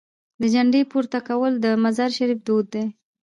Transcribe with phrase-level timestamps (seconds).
[0.41, 2.83] د جنډې پورته کول د مزار شریف دود دی.